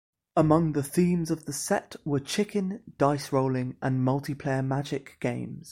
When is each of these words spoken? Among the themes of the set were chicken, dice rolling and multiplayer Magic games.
Among 0.35 0.71
the 0.71 0.81
themes 0.81 1.29
of 1.29 1.45
the 1.45 1.53
set 1.53 1.95
were 2.05 2.19
chicken, 2.19 2.81
dice 2.97 3.31
rolling 3.31 3.75
and 3.83 3.99
multiplayer 4.03 4.65
Magic 4.65 5.17
games. 5.19 5.59